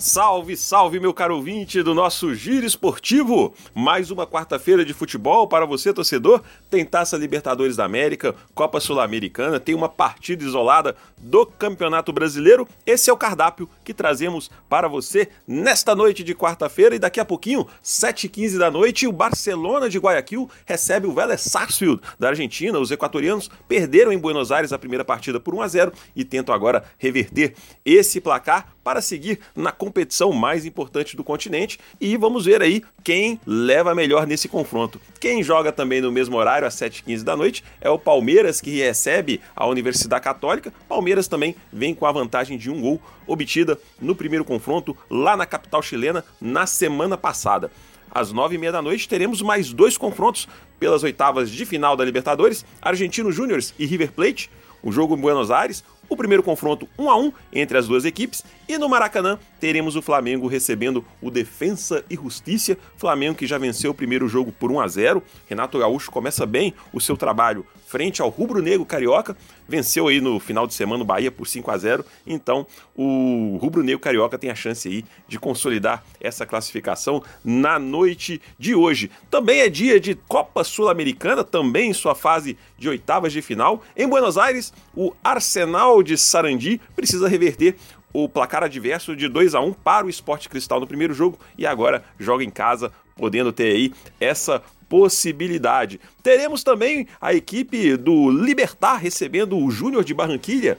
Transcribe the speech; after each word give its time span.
Salve, 0.00 0.56
salve, 0.56 0.98
meu 0.98 1.12
caro 1.12 1.36
ouvinte 1.36 1.82
do 1.82 1.94
nosso 1.94 2.34
Giro 2.34 2.64
Esportivo! 2.64 3.52
Mais 3.74 4.10
uma 4.10 4.26
quarta-feira 4.26 4.82
de 4.82 4.94
futebol 4.94 5.46
para 5.46 5.66
você, 5.66 5.92
torcedor. 5.92 6.42
Tem 6.70 6.86
Taça 6.86 7.18
Libertadores 7.18 7.76
da 7.76 7.84
América, 7.84 8.34
Copa 8.54 8.80
Sul-Americana, 8.80 9.60
tem 9.60 9.74
uma 9.74 9.90
partida 9.90 10.42
isolada 10.42 10.96
do 11.18 11.44
Campeonato 11.44 12.14
Brasileiro. 12.14 12.66
Esse 12.86 13.10
é 13.10 13.12
o 13.12 13.16
cardápio 13.16 13.68
que 13.84 13.92
trazemos 13.92 14.50
para 14.70 14.88
você 14.88 15.28
nesta 15.46 15.94
noite 15.94 16.24
de 16.24 16.34
quarta-feira 16.34 16.94
e 16.94 16.98
daqui 16.98 17.20
a 17.20 17.24
pouquinho, 17.24 17.66
7h15 17.84 18.56
da 18.56 18.70
noite, 18.70 19.06
o 19.06 19.12
Barcelona 19.12 19.86
de 19.90 19.98
Guayaquil 19.98 20.48
recebe 20.64 21.08
o 21.08 21.12
Vélez 21.12 21.42
Sarsfield 21.42 22.00
da 22.18 22.28
Argentina. 22.28 22.78
Os 22.78 22.90
equatorianos 22.90 23.50
perderam 23.68 24.10
em 24.10 24.18
Buenos 24.18 24.50
Aires 24.50 24.72
a 24.72 24.78
primeira 24.78 25.04
partida 25.04 25.38
por 25.38 25.54
1 25.54 25.60
a 25.60 25.68
0 25.68 25.92
e 26.16 26.24
tentam 26.24 26.54
agora 26.54 26.84
reverter 26.96 27.54
esse 27.84 28.18
placar 28.18 28.72
para 28.82 29.00
seguir 29.00 29.40
na 29.54 29.72
competição 29.72 30.32
mais 30.32 30.64
importante 30.64 31.16
do 31.16 31.24
continente 31.24 31.78
e 32.00 32.16
vamos 32.16 32.44
ver 32.44 32.62
aí 32.62 32.82
quem 33.04 33.40
leva 33.46 33.94
melhor 33.94 34.26
nesse 34.26 34.48
confronto. 34.48 35.00
Quem 35.20 35.42
joga 35.42 35.70
também 35.72 36.00
no 36.00 36.10
mesmo 36.10 36.36
horário, 36.36 36.66
às 36.66 36.74
7h15 36.74 37.22
da 37.22 37.36
noite, 37.36 37.64
é 37.80 37.90
o 37.90 37.98
Palmeiras, 37.98 38.60
que 38.60 38.78
recebe 38.78 39.40
a 39.54 39.66
Universidade 39.66 40.24
Católica. 40.24 40.72
Palmeiras 40.88 41.28
também 41.28 41.54
vem 41.72 41.94
com 41.94 42.06
a 42.06 42.12
vantagem 42.12 42.56
de 42.56 42.70
um 42.70 42.80
gol 42.80 43.00
obtida 43.26 43.78
no 44.00 44.14
primeiro 44.14 44.44
confronto 44.44 44.96
lá 45.08 45.36
na 45.36 45.46
capital 45.46 45.82
chilena 45.82 46.24
na 46.40 46.66
semana 46.66 47.16
passada. 47.16 47.70
Às 48.10 48.32
nove 48.32 48.56
e 48.56 48.58
meia 48.58 48.72
da 48.72 48.82
noite 48.82 49.08
teremos 49.08 49.40
mais 49.40 49.72
dois 49.72 49.96
confrontos 49.96 50.48
pelas 50.80 51.02
oitavas 51.04 51.50
de 51.50 51.64
final 51.64 51.96
da 51.96 52.04
Libertadores, 52.04 52.64
Argentino 52.82 53.30
Júnior 53.30 53.60
e 53.78 53.86
River 53.86 54.10
Plate. 54.12 54.50
O 54.82 54.90
jogo 54.90 55.14
em 55.14 55.20
Buenos 55.20 55.50
Aires, 55.50 55.84
o 56.10 56.16
primeiro 56.16 56.42
confronto 56.42 56.88
1 56.98 57.08
a 57.08 57.16
1 57.16 57.32
entre 57.52 57.78
as 57.78 57.86
duas 57.86 58.04
equipes 58.04 58.44
e 58.68 58.76
no 58.76 58.88
Maracanã 58.88 59.38
teremos 59.60 59.94
o 59.94 60.02
Flamengo 60.02 60.48
recebendo 60.48 61.04
o 61.22 61.30
Defensa 61.30 62.04
e 62.10 62.16
Justiça, 62.16 62.76
Flamengo 62.96 63.36
que 63.36 63.46
já 63.46 63.56
venceu 63.56 63.92
o 63.92 63.94
primeiro 63.94 64.28
jogo 64.28 64.52
por 64.52 64.72
1 64.72 64.80
a 64.80 64.88
0. 64.88 65.22
Renato 65.48 65.78
Gaúcho 65.78 66.10
começa 66.10 66.44
bem 66.44 66.74
o 66.92 67.00
seu 67.00 67.16
trabalho 67.16 67.64
frente 67.90 68.22
ao 68.22 68.28
rubro-negro 68.28 68.86
carioca, 68.86 69.36
venceu 69.68 70.06
aí 70.06 70.20
no 70.20 70.38
final 70.38 70.64
de 70.64 70.74
semana 70.74 71.02
o 71.02 71.06
Bahia 71.06 71.30
por 71.30 71.48
5 71.48 71.70
a 71.72 71.76
0. 71.76 72.04
Então, 72.24 72.64
o 72.94 73.58
rubro-negro 73.60 73.98
carioca 73.98 74.38
tem 74.38 74.48
a 74.48 74.54
chance 74.54 74.86
aí 74.86 75.04
de 75.26 75.40
consolidar 75.40 76.04
essa 76.20 76.46
classificação 76.46 77.20
na 77.44 77.80
noite 77.80 78.40
de 78.56 78.76
hoje. 78.76 79.10
Também 79.28 79.60
é 79.60 79.68
dia 79.68 79.98
de 79.98 80.14
Copa 80.14 80.62
Sul-Americana, 80.62 81.42
também 81.42 81.90
em 81.90 81.92
sua 81.92 82.14
fase 82.14 82.56
de 82.78 82.88
oitavas 82.88 83.32
de 83.32 83.42
final. 83.42 83.82
Em 83.96 84.08
Buenos 84.08 84.38
Aires, 84.38 84.72
o 84.94 85.12
Arsenal 85.24 85.99
de 86.02 86.16
Sarandi 86.16 86.80
precisa 86.94 87.28
reverter 87.28 87.76
o 88.12 88.28
placar 88.28 88.64
adverso 88.64 89.14
de 89.14 89.28
2 89.28 89.54
a 89.54 89.60
1 89.60 89.72
para 89.72 90.06
o 90.06 90.10
Esporte 90.10 90.48
Cristal 90.48 90.80
no 90.80 90.86
primeiro 90.86 91.14
jogo 91.14 91.38
e 91.56 91.66
agora 91.66 92.04
joga 92.18 92.42
em 92.42 92.50
casa, 92.50 92.92
podendo 93.16 93.52
ter 93.52 93.72
aí 93.72 93.92
essa 94.18 94.62
possibilidade. 94.88 96.00
Teremos 96.22 96.64
também 96.64 97.06
a 97.20 97.32
equipe 97.32 97.96
do 97.96 98.30
Libertar 98.30 98.96
recebendo 98.96 99.56
o 99.56 99.70
Júnior 99.70 100.02
de 100.02 100.12
Barranquilha 100.12 100.78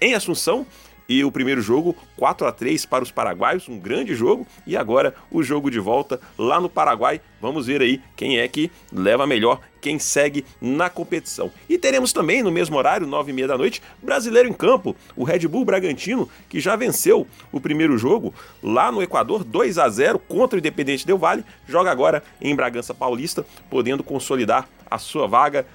em 0.00 0.14
Assunção 0.14 0.66
e 1.08 1.24
o 1.24 1.30
primeiro 1.30 1.60
jogo 1.60 1.96
4 2.16 2.46
a 2.46 2.52
3 2.52 2.86
para 2.86 3.04
os 3.04 3.10
paraguaios, 3.10 3.68
um 3.68 3.78
grande 3.78 4.14
jogo, 4.14 4.46
e 4.66 4.76
agora 4.76 5.14
o 5.30 5.42
jogo 5.42 5.70
de 5.70 5.78
volta 5.78 6.20
lá 6.38 6.60
no 6.60 6.68
Paraguai. 6.68 7.20
Vamos 7.40 7.66
ver 7.66 7.82
aí 7.82 8.00
quem 8.16 8.38
é 8.38 8.48
que 8.48 8.70
leva 8.92 9.26
melhor, 9.26 9.60
quem 9.80 9.98
segue 9.98 10.44
na 10.60 10.88
competição. 10.88 11.50
E 11.68 11.76
teremos 11.76 12.12
também 12.12 12.42
no 12.42 12.50
mesmo 12.50 12.76
horário, 12.76 13.06
9 13.06 13.30
e 13.30 13.34
meia 13.34 13.48
da 13.48 13.58
noite, 13.58 13.82
brasileiro 14.02 14.48
em 14.48 14.52
campo, 14.52 14.96
o 15.14 15.24
Red 15.24 15.46
Bull 15.46 15.64
Bragantino, 15.64 16.28
que 16.48 16.58
já 16.58 16.74
venceu 16.74 17.26
o 17.52 17.60
primeiro 17.60 17.98
jogo 17.98 18.34
lá 18.62 18.90
no 18.90 19.02
Equador, 19.02 19.44
2 19.44 19.78
a 19.78 19.88
0 19.88 20.18
contra 20.18 20.56
o 20.56 20.58
Independente 20.58 21.06
Del 21.06 21.18
Vale, 21.18 21.44
joga 21.68 21.90
agora 21.90 22.22
em 22.40 22.56
Bragança 22.56 22.94
Paulista, 22.94 23.44
podendo 23.68 24.02
consolidar 24.02 24.66
a 24.90 24.98
sua 24.98 25.26
vaga 25.26 25.66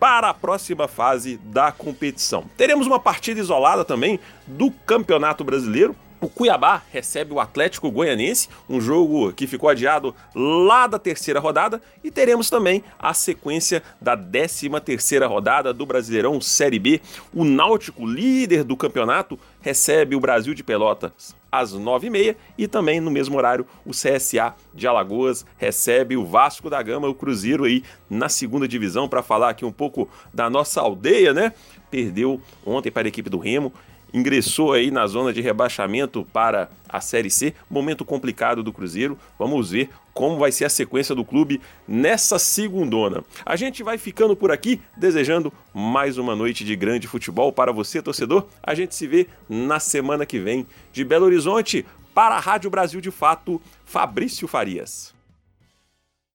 para 0.00 0.30
a 0.30 0.34
próxima 0.34 0.88
fase 0.88 1.36
da 1.44 1.70
competição. 1.70 2.44
Teremos 2.56 2.86
uma 2.86 2.98
partida 2.98 3.38
isolada 3.38 3.84
também 3.84 4.18
do 4.46 4.70
Campeonato 4.70 5.44
Brasileiro. 5.44 5.94
O 6.20 6.28
Cuiabá 6.28 6.82
recebe 6.92 7.32
o 7.32 7.40
Atlético 7.40 7.90
Goianense, 7.90 8.50
um 8.68 8.78
jogo 8.78 9.32
que 9.32 9.46
ficou 9.46 9.70
adiado 9.70 10.14
lá 10.34 10.86
da 10.86 10.98
terceira 10.98 11.40
rodada, 11.40 11.80
e 12.04 12.10
teremos 12.10 12.50
também 12.50 12.84
a 12.98 13.14
sequência 13.14 13.82
da 13.98 14.14
13 14.14 14.68
terceira 14.84 15.26
rodada 15.26 15.72
do 15.72 15.86
Brasileirão 15.86 16.38
Série 16.38 16.78
B. 16.78 17.00
O 17.32 17.42
Náutico, 17.42 18.04
líder 18.04 18.64
do 18.64 18.76
campeonato, 18.76 19.38
recebe 19.62 20.14
o 20.14 20.20
Brasil 20.20 20.52
de 20.52 20.62
Pelotas 20.62 21.34
às 21.50 21.74
9h30 21.74 22.36
e 22.56 22.68
também 22.68 23.00
no 23.00 23.10
mesmo 23.10 23.36
horário 23.36 23.66
o 23.84 23.90
CSA 23.90 24.54
de 24.72 24.86
Alagoas 24.86 25.44
recebe 25.56 26.16
o 26.16 26.24
Vasco 26.24 26.70
da 26.70 26.80
Gama, 26.82 27.08
o 27.08 27.14
Cruzeiro 27.14 27.64
aí 27.64 27.82
na 28.08 28.28
segunda 28.28 28.68
divisão 28.68 29.08
para 29.08 29.22
falar 29.22 29.50
aqui 29.50 29.64
um 29.64 29.72
pouco 29.72 30.08
da 30.32 30.48
nossa 30.48 30.80
aldeia, 30.80 31.32
né? 31.32 31.52
Perdeu 31.90 32.40
ontem 32.64 32.90
para 32.90 33.08
a 33.08 33.08
equipe 33.08 33.28
do 33.28 33.38
Remo 33.38 33.72
ingressou 34.12 34.72
aí 34.72 34.90
na 34.90 35.06
zona 35.06 35.32
de 35.32 35.40
rebaixamento 35.40 36.26
para 36.32 36.70
a 36.88 37.00
Série 37.00 37.30
C. 37.30 37.54
Momento 37.68 38.04
complicado 38.04 38.62
do 38.62 38.72
Cruzeiro. 38.72 39.18
Vamos 39.38 39.70
ver 39.70 39.90
como 40.12 40.38
vai 40.38 40.52
ser 40.52 40.64
a 40.64 40.68
sequência 40.68 41.14
do 41.14 41.24
clube 41.24 41.60
nessa 41.86 42.38
segundona. 42.38 43.24
A 43.44 43.56
gente 43.56 43.82
vai 43.82 43.96
ficando 43.96 44.36
por 44.36 44.50
aqui, 44.50 44.80
desejando 44.96 45.52
mais 45.72 46.18
uma 46.18 46.34
noite 46.34 46.64
de 46.64 46.74
grande 46.76 47.06
futebol 47.06 47.52
para 47.52 47.72
você, 47.72 48.02
torcedor. 48.02 48.46
A 48.62 48.74
gente 48.74 48.94
se 48.94 49.06
vê 49.06 49.26
na 49.48 49.80
semana 49.80 50.26
que 50.26 50.38
vem 50.38 50.66
de 50.92 51.04
Belo 51.04 51.26
Horizonte 51.26 51.86
para 52.14 52.34
a 52.34 52.40
Rádio 52.40 52.70
Brasil 52.70 53.00
de 53.00 53.10
Fato, 53.10 53.60
Fabrício 53.84 54.48
Farias. 54.48 55.19